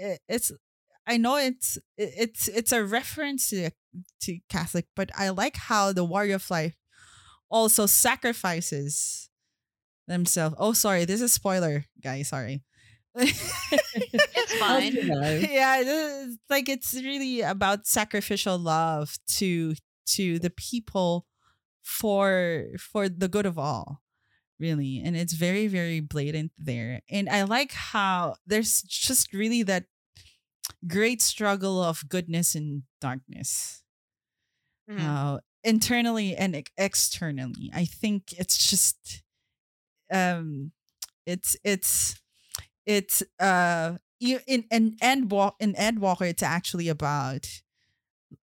[0.00, 0.50] i- it's
[1.06, 3.70] I know it's i- it's it's a reference to
[4.22, 6.74] to Catholic, but I like how the warrior of life
[7.50, 9.28] also sacrifices
[10.06, 10.56] themselves.
[10.58, 12.28] Oh, sorry, this is spoiler, guys.
[12.28, 12.62] Sorry.
[13.16, 14.94] It's fine.
[15.50, 19.74] yeah, this is- like it's really about sacrificial love to
[20.16, 21.26] to the people
[21.82, 24.00] for for the good of all
[24.58, 29.84] really and it's very very blatant there and i like how there's just really that
[30.86, 33.79] great struggle of goodness and darkness
[34.90, 35.00] Mhm.
[35.00, 39.22] uh, internally and ex- externally i think it's just
[40.10, 40.72] um
[41.26, 42.20] it's it's
[42.86, 47.46] it's uh in in end walk in endwalker it's actually about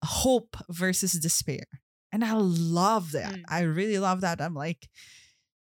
[0.03, 1.65] hope versus despair
[2.11, 3.43] and i love that Mm.
[3.49, 4.89] i really love that i'm like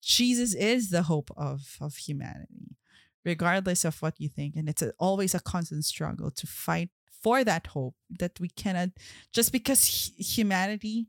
[0.03, 2.77] jesus is the hope of of humanity
[3.25, 6.91] regardless of what you think and it's a, always a constant struggle to fight
[7.25, 8.91] for that hope that we cannot
[9.33, 11.09] just because hu- humanity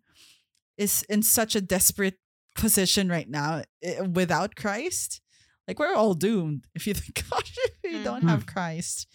[0.77, 2.17] is in such a desperate
[2.55, 5.21] position right now eh, without christ
[5.67, 8.29] like we're all doomed if you think about it if you don't Mhm.
[8.29, 9.07] have christ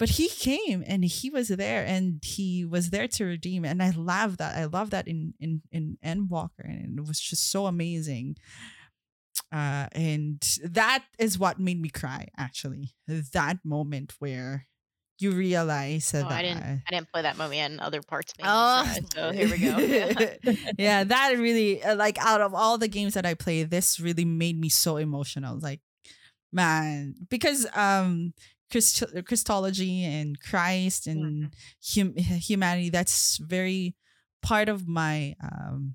[0.00, 3.90] but he came and he was there and he was there to redeem and i
[3.90, 8.36] love that i love that in in in endwalker and it was just so amazing
[9.52, 12.28] Uh, and that is what made me cry.
[12.36, 12.94] Actually,
[13.32, 14.66] that moment where
[15.20, 16.62] you realize Oh, that I didn't.
[16.62, 18.84] I didn't play that movie, and other parts made Oh.
[19.14, 19.76] So here we go.
[20.78, 24.24] yeah, that really uh, like out of all the games that I play, this really
[24.24, 25.58] made me so emotional.
[25.58, 25.80] Like,
[26.52, 28.32] man, because um,
[28.70, 31.54] Christ- Christology and Christ and
[31.94, 33.94] hum- humanity, that's very
[34.42, 35.94] part of my um,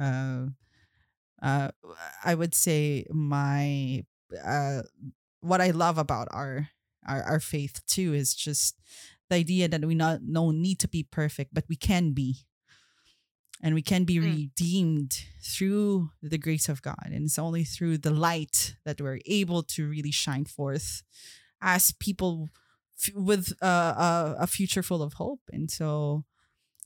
[0.00, 0.46] uh,
[1.42, 1.70] uh,
[2.24, 4.04] I would say my
[4.44, 4.82] uh,
[5.40, 6.68] what I love about our
[7.06, 8.76] our our faith too is just
[9.28, 12.46] the idea that we not no need to be perfect, but we can be.
[13.62, 14.24] And we can be Mm.
[14.24, 17.04] redeemed through the grace of God.
[17.12, 21.02] And it's only through the light that we're able to really shine forth
[21.60, 22.48] as people
[22.98, 23.94] f- with uh,
[24.38, 25.40] a, a future full of hope.
[25.52, 26.24] And so,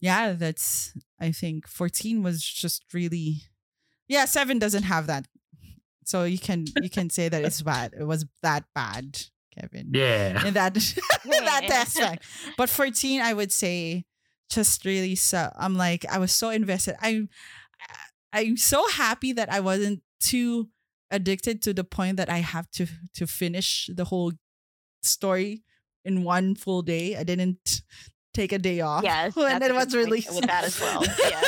[0.01, 3.43] yeah, that's, I think 14 was just really,
[4.09, 5.29] yeah, seven doesn't have that.
[6.05, 7.95] So you can, you can say that it's bad.
[7.97, 9.21] It was that bad,
[9.59, 10.47] Kevin Yeah.
[10.47, 10.77] in that
[11.25, 12.25] in that aspect.
[12.57, 14.05] But 14, I would say
[14.51, 16.97] just really so I'm like I was so invested.
[17.01, 17.29] I'm
[18.33, 20.69] I'm so happy that I wasn't too
[21.11, 24.33] addicted to the point that I have to to finish the whole
[25.03, 25.63] story
[26.05, 27.17] in one full day.
[27.17, 27.83] I didn't
[28.35, 30.35] take a day off Yes, when that's it was released.
[30.35, 31.05] with that as well.
[31.31, 31.43] Yeah.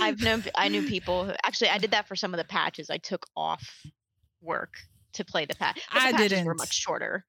[0.00, 0.42] I've known.
[0.56, 1.26] I knew people.
[1.26, 2.90] Who, actually, I did that for some of the patches.
[2.90, 3.84] I took off
[4.40, 4.74] work
[5.14, 5.80] to play the patch.
[5.92, 6.58] but the I patches Were didn't.
[6.58, 7.24] much shorter.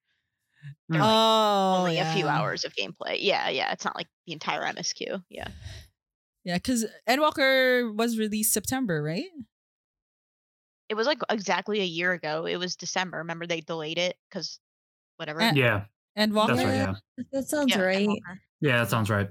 [0.88, 3.18] Like, oh, Only a few hours of gameplay.
[3.20, 3.72] Yeah, yeah.
[3.72, 5.22] It's not like the entire MSQ.
[5.28, 5.48] Yeah.
[6.44, 9.24] Yeah, because Endwalker was released September, right?
[10.88, 12.46] It was like exactly a year ago.
[12.46, 13.18] It was December.
[13.18, 14.58] Remember they delayed it because
[15.16, 15.40] whatever.
[15.40, 15.84] Uh, Yeah.
[16.18, 16.56] Endwalker.
[16.56, 16.74] That's right.
[16.74, 16.94] Yeah.
[17.32, 18.08] That sounds Yeah, right.
[18.08, 18.38] Endwalker.
[18.60, 19.28] Yeah, that sounds right.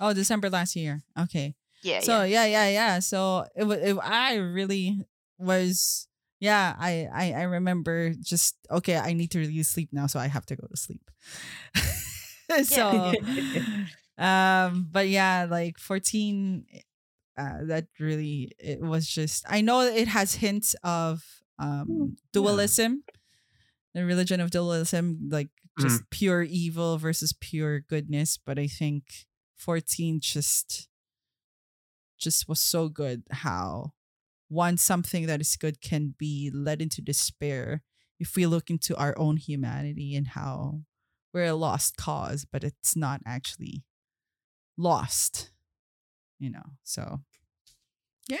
[0.00, 1.02] Oh, December last year.
[1.18, 1.54] Okay.
[1.82, 2.00] Yeah.
[2.00, 2.44] so yeah.
[2.44, 3.78] yeah yeah yeah so it, was.
[4.02, 5.06] i really
[5.38, 6.07] was
[6.40, 10.26] yeah I, I i remember just okay i need to really sleep now so i
[10.28, 11.10] have to go to sleep.
[12.64, 13.12] So
[14.18, 16.64] um but yeah like 14
[17.36, 21.22] uh that really it was just i know it has hints of
[21.58, 23.04] um dualism
[23.94, 29.26] the religion of dualism like just pure evil versus pure goodness but i think
[29.56, 30.88] 14 just
[32.18, 33.92] just was so good how
[34.48, 37.82] one something that is good can be led into despair
[38.18, 40.80] if we look into our own humanity and how
[41.32, 43.84] we're a lost cause but it's not actually
[44.76, 45.50] lost
[46.38, 47.20] you know so
[48.28, 48.38] yeah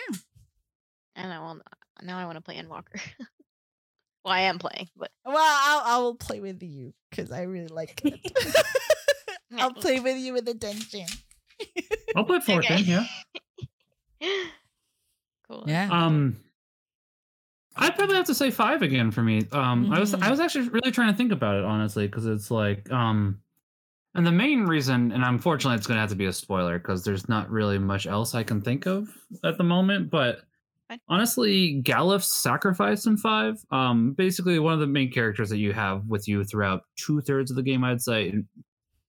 [1.16, 1.60] And I will.
[2.02, 3.00] Now I want to play Endwalker.
[4.24, 7.68] well, I am playing, but well i'll, I will play with you because i really
[7.68, 8.20] like it
[9.58, 11.06] i'll play with you with attention
[12.14, 12.72] I'll play 14.
[12.72, 12.82] Okay.
[14.20, 14.44] Yeah.
[15.50, 15.64] Cool.
[15.66, 16.36] yeah Um,
[17.76, 19.42] I'd probably have to say five again for me.
[19.52, 20.12] Um, I was.
[20.12, 23.40] I was actually really trying to think about it honestly because it's like um,
[24.14, 27.28] and the main reason, and unfortunately, it's gonna have to be a spoiler because there's
[27.28, 29.08] not really much else I can think of
[29.44, 30.10] at the moment.
[30.10, 30.40] But
[30.88, 30.98] Fine.
[31.08, 36.04] honestly, Galuf's sacrifice in five, um, basically one of the main characters that you have
[36.06, 38.34] with you throughout two thirds of the game, I'd say,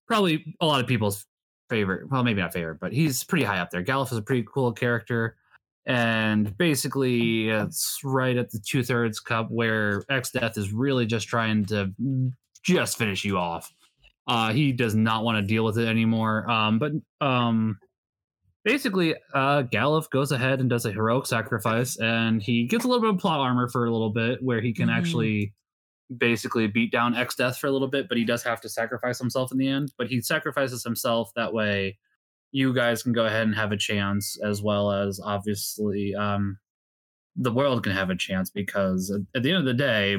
[0.06, 1.26] probably a lot of people's
[1.72, 2.08] favorite.
[2.12, 3.84] Well, maybe not favorite, but he's pretty high up there.
[3.84, 5.38] Galuf is a pretty cool character
[5.90, 11.66] and basically it's right at the two thirds cup where Exdeath is really just trying
[11.66, 11.92] to
[12.64, 13.74] just finish you off.
[14.28, 16.48] Uh, he does not want to deal with it anymore.
[16.48, 17.80] Um, but um,
[18.64, 23.02] basically, uh, Galuf goes ahead and does a heroic sacrifice, and he gets a little
[23.02, 24.96] bit of plot armor for a little bit, where he can Mhm.
[24.96, 25.54] actually
[26.16, 28.08] basically beat down Exdeath for a little bit.
[28.08, 29.92] But he does have to sacrifice himself in the end.
[29.98, 31.98] But he sacrifices himself that way
[32.52, 36.58] you guys can go ahead and have a chance as well as obviously um
[37.36, 40.16] the world can have a chance because at, the end of the day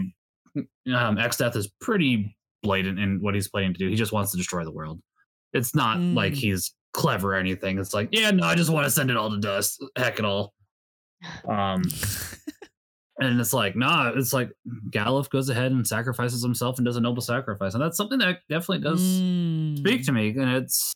[0.57, 3.89] um Exdeath is pretty blatant in what he's planning to do.
[3.89, 5.01] He just wants to destroy the world.
[5.53, 6.37] It's not like Mm.
[6.37, 7.78] he's clever or anything.
[7.78, 9.83] It's like yeah no i just want to send it all to dust.
[9.97, 10.55] Heck it all.
[11.49, 11.83] Um
[13.18, 14.51] and it's like nah it's like
[14.91, 18.39] Galuf goes ahead and sacrifices himself and does a noble sacrifice and that's something that
[18.49, 20.07] definitely does speak Mm.
[20.07, 20.93] to me and it's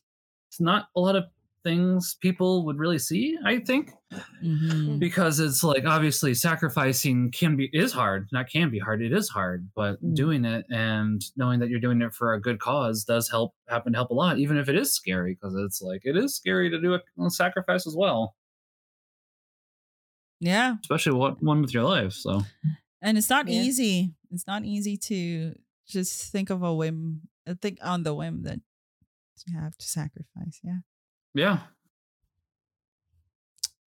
[0.55, 1.25] it's not a lot of
[1.65, 3.91] things people would really see i think
[4.45, 5.01] Mhm.
[5.01, 9.29] because it's like obviously sacrificing can be is hard not can be hard it is
[9.29, 10.15] hard but Mm.
[10.15, 13.93] doing it and knowing that you're doing it for a good cause does help happen
[13.95, 16.71] to help a lot even if it is scary because it's like it is scary
[16.71, 18.37] to do a, a sacrifice as well
[20.41, 22.43] yeah especially what one with your life so
[23.03, 23.63] and it's not Yeah.
[23.63, 25.55] easy it's not easy to
[25.87, 28.61] just think of a whim uh, think on the whim that
[29.47, 30.79] you have to sacrifice yeah
[31.35, 31.59] yeah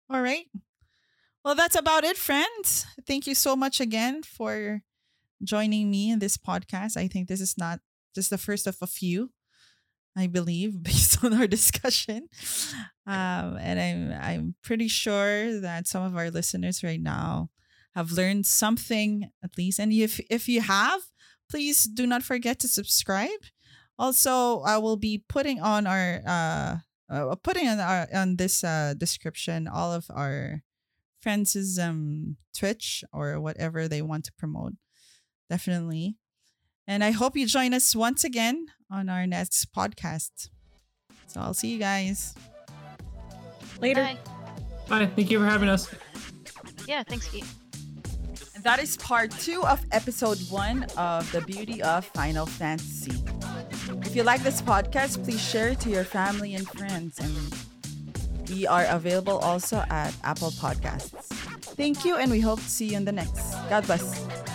[0.10, 0.46] all right
[1.44, 2.86] Well, that's about it, friends.
[3.06, 4.82] Thank you so much again for
[5.44, 6.96] joining me in this podcast.
[6.96, 7.80] I think this is not
[8.16, 9.32] just the first of a few,
[10.16, 12.30] I believe, based on our discussion.
[13.06, 17.50] Um, and I'm I'm pretty sure that some of our listeners right now
[17.94, 19.80] have learned something at least.
[19.80, 21.02] And if if you have,
[21.50, 23.44] please do not forget to subscribe.
[23.98, 26.78] Also, I will be putting on our uh,
[27.10, 30.64] uh putting on our on this uh description all of our
[31.22, 34.74] friends' um Twitch or whatever they want to promote.
[35.50, 36.18] Definitely.
[36.88, 40.50] And I hope you join us once again on our next podcast.
[41.28, 42.36] So I'll see you guys.
[43.80, 44.04] Later.
[44.04, 44.18] Bye.
[44.90, 45.06] Bye.
[45.08, 45.90] Thank you for having us.
[46.88, 47.46] Yeah, thanks, Kate.
[48.56, 53.24] And that is part two of episode one of The Beauty of Final Fantasy.
[54.06, 57.20] If you like this podcast, please share it to your family and friends.
[57.20, 61.28] And we are available also at Apple Podcasts.
[61.76, 63.54] Thank you, and we hope to see you in the next.
[63.70, 64.53] God bless.